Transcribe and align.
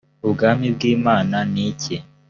ubwami 0.25 0.67
bw’imana 0.75 1.37
ni 1.53 1.63
iki? 1.69 1.95